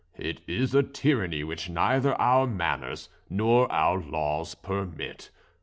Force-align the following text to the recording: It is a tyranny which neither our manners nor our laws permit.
It 0.17 0.41
is 0.47 0.73
a 0.73 0.81
tyranny 0.81 1.43
which 1.43 1.69
neither 1.69 2.19
our 2.19 2.47
manners 2.47 3.07
nor 3.29 3.71
our 3.71 4.01
laws 4.01 4.55
permit. 4.55 5.29